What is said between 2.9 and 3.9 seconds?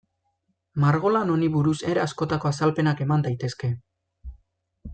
eman daitezke.